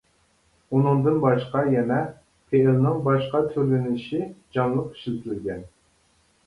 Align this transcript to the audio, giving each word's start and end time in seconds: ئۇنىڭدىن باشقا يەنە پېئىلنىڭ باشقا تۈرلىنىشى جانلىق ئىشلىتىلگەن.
ئۇنىڭدىن 0.77 1.19
باشقا 1.25 1.61
يەنە 1.75 1.99
پېئىلنىڭ 2.55 2.99
باشقا 3.09 3.43
تۈرلىنىشى 3.53 4.27
جانلىق 4.59 4.91
ئىشلىتىلگەن. 4.97 5.65